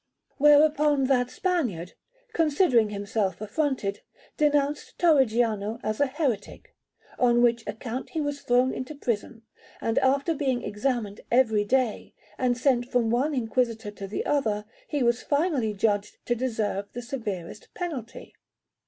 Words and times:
Whereupon 0.39 1.03
that 1.03 1.29
Spaniard, 1.29 1.93
considering 2.33 2.89
himself 2.89 3.39
affronted, 3.39 4.01
denounced 4.35 4.97
Torrigiano 4.97 5.79
as 5.83 5.99
a 5.99 6.07
heretic; 6.07 6.73
on 7.19 7.43
which 7.43 7.61
account 7.67 8.09
he 8.09 8.19
was 8.19 8.41
thrown 8.41 8.73
into 8.73 8.95
prison, 8.95 9.43
and 9.79 9.99
after 9.99 10.33
being 10.33 10.63
examined 10.63 11.21
every 11.29 11.65
day, 11.65 12.15
and 12.39 12.57
sent 12.57 12.91
from 12.91 13.11
one 13.11 13.35
inquisitor 13.35 13.91
to 13.91 14.07
the 14.07 14.25
other, 14.25 14.65
he 14.87 15.03
was 15.03 15.21
finally 15.21 15.71
judged 15.71 16.17
to 16.25 16.33
deserve 16.33 16.91
the 16.93 17.03
severest 17.03 17.67
penalty. 17.75 18.33